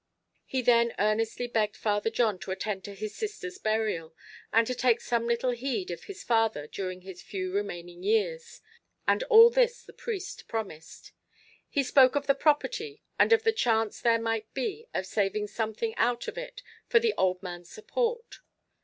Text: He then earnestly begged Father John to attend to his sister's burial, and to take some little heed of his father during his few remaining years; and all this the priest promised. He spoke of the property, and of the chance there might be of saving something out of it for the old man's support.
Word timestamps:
He 0.47 0.63
then 0.63 0.95
earnestly 0.97 1.45
begged 1.45 1.77
Father 1.77 2.09
John 2.09 2.39
to 2.39 2.49
attend 2.49 2.83
to 2.85 2.95
his 2.95 3.13
sister's 3.15 3.59
burial, 3.59 4.15
and 4.51 4.65
to 4.65 4.73
take 4.73 4.99
some 4.99 5.27
little 5.27 5.51
heed 5.51 5.91
of 5.91 6.05
his 6.05 6.23
father 6.23 6.65
during 6.65 7.01
his 7.01 7.21
few 7.21 7.53
remaining 7.53 8.01
years; 8.01 8.61
and 9.07 9.21
all 9.25 9.51
this 9.51 9.83
the 9.83 9.93
priest 9.93 10.47
promised. 10.47 11.11
He 11.69 11.83
spoke 11.83 12.15
of 12.15 12.25
the 12.25 12.33
property, 12.33 13.03
and 13.19 13.31
of 13.31 13.43
the 13.43 13.53
chance 13.53 14.01
there 14.01 14.17
might 14.17 14.51
be 14.55 14.87
of 14.91 15.05
saving 15.05 15.45
something 15.45 15.93
out 15.97 16.27
of 16.27 16.35
it 16.35 16.63
for 16.87 16.97
the 16.99 17.13
old 17.15 17.43
man's 17.43 17.69
support. 17.69 18.37